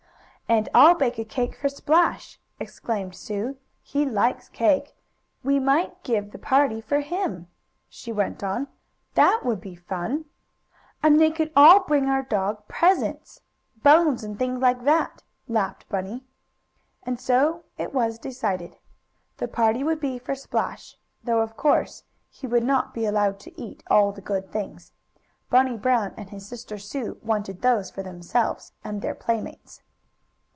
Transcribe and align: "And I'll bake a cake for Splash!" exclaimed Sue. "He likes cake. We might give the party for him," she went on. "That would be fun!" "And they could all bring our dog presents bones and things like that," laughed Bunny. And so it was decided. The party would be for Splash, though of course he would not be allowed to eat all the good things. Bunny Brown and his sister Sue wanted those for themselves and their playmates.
"And 0.51 0.67
I'll 0.73 0.95
bake 0.95 1.17
a 1.17 1.23
cake 1.23 1.55
for 1.55 1.69
Splash!" 1.69 2.37
exclaimed 2.59 3.15
Sue. 3.15 3.55
"He 3.81 4.05
likes 4.05 4.49
cake. 4.49 4.93
We 5.45 5.59
might 5.61 6.03
give 6.03 6.33
the 6.33 6.37
party 6.37 6.81
for 6.81 6.99
him," 6.99 7.47
she 7.87 8.11
went 8.11 8.43
on. 8.43 8.67
"That 9.13 9.43
would 9.45 9.61
be 9.61 9.75
fun!" 9.75 10.25
"And 11.01 11.21
they 11.21 11.31
could 11.31 11.53
all 11.55 11.85
bring 11.85 12.09
our 12.09 12.21
dog 12.23 12.67
presents 12.67 13.39
bones 13.81 14.25
and 14.25 14.37
things 14.37 14.59
like 14.61 14.83
that," 14.83 15.23
laughed 15.47 15.87
Bunny. 15.87 16.25
And 17.03 17.17
so 17.17 17.63
it 17.77 17.93
was 17.93 18.19
decided. 18.19 18.75
The 19.37 19.47
party 19.47 19.85
would 19.85 20.01
be 20.01 20.19
for 20.19 20.35
Splash, 20.35 20.97
though 21.23 21.39
of 21.39 21.55
course 21.55 22.03
he 22.29 22.45
would 22.45 22.65
not 22.65 22.93
be 22.93 23.05
allowed 23.05 23.39
to 23.39 23.57
eat 23.61 23.83
all 23.89 24.11
the 24.11 24.19
good 24.19 24.51
things. 24.51 24.91
Bunny 25.49 25.77
Brown 25.77 26.13
and 26.17 26.29
his 26.29 26.45
sister 26.45 26.77
Sue 26.77 27.17
wanted 27.23 27.61
those 27.61 27.89
for 27.89 28.03
themselves 28.03 28.73
and 28.83 29.01
their 29.01 29.15
playmates. 29.15 29.81